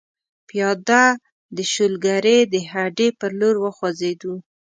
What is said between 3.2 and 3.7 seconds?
لور